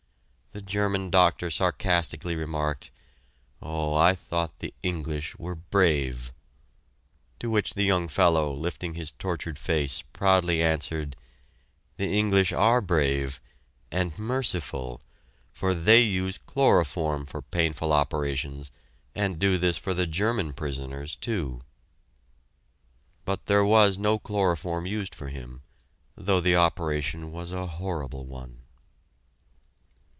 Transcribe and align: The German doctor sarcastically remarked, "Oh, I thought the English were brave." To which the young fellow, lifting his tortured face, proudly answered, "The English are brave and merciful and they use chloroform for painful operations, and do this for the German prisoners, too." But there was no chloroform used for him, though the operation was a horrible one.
The 0.53 0.59
German 0.59 1.09
doctor 1.11 1.49
sarcastically 1.49 2.35
remarked, 2.35 2.91
"Oh, 3.61 3.93
I 3.95 4.13
thought 4.13 4.59
the 4.59 4.73
English 4.83 5.37
were 5.39 5.55
brave." 5.55 6.33
To 7.39 7.49
which 7.49 7.73
the 7.73 7.85
young 7.85 8.09
fellow, 8.09 8.53
lifting 8.53 8.95
his 8.95 9.11
tortured 9.11 9.57
face, 9.57 10.01
proudly 10.11 10.61
answered, 10.61 11.15
"The 11.95 12.13
English 12.17 12.51
are 12.51 12.81
brave 12.81 13.39
and 13.93 14.15
merciful 14.19 14.99
and 15.61 15.85
they 15.85 16.01
use 16.01 16.37
chloroform 16.37 17.25
for 17.25 17.41
painful 17.41 17.93
operations, 17.93 18.71
and 19.15 19.39
do 19.39 19.57
this 19.57 19.77
for 19.77 19.93
the 19.93 20.05
German 20.05 20.51
prisoners, 20.51 21.15
too." 21.15 21.61
But 23.23 23.45
there 23.45 23.63
was 23.63 23.97
no 23.97 24.19
chloroform 24.19 24.85
used 24.85 25.15
for 25.15 25.29
him, 25.29 25.61
though 26.17 26.41
the 26.41 26.57
operation 26.57 27.31
was 27.31 27.53
a 27.53 27.67
horrible 27.67 28.25
one. 28.25 28.57